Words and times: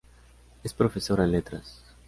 Es 0.63 0.73
profesora 0.73 1.25
en 1.25 1.31
Letras. 1.33 1.83